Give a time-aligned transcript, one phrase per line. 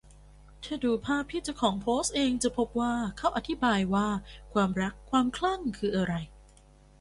[0.65, 4.07] ถ้าดูภาพที่เจ้าของโพสเองจะพบว่าเขาอธิบายว่า
[4.53, 6.13] ความรัก ความคลั่งคืออะไร